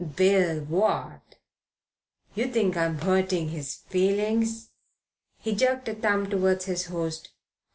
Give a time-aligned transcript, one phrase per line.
[0.15, 1.35] "Bill what?
[2.33, 4.71] You think I'm 'urting his feelings?"
[5.37, 7.29] He jerked a thumb towards his host.